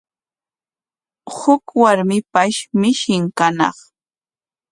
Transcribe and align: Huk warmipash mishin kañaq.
Huk 1.35 1.63
warmipash 1.81 2.59
mishin 2.79 3.23
kañaq. 3.37 3.77